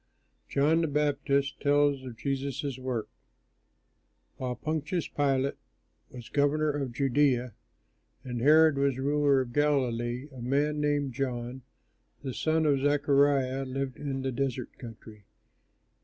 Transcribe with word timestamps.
JOHN 0.49 0.81
THE 0.81 0.87
BAPTIST 0.87 1.59
TELLS 1.61 2.03
OF 2.05 2.17
JESUS' 2.17 2.79
WORK 2.79 3.07
While 4.37 4.55
Pontius 4.55 5.07
Pilate 5.07 5.57
was 6.09 6.27
governor 6.27 6.71
of 6.71 6.91
Judea 6.91 7.53
and 8.23 8.41
Herod 8.41 8.79
was 8.79 8.97
ruler 8.97 9.41
of 9.41 9.53
Galilee, 9.53 10.27
a 10.33 10.41
man 10.41 10.81
named 10.81 11.13
John, 11.13 11.61
the 12.23 12.33
son 12.33 12.65
of 12.65 12.79
Zachariah, 12.81 13.63
lived 13.65 13.97
in 13.97 14.23
the 14.23 14.31
desert 14.31 14.75
country. 14.79 15.25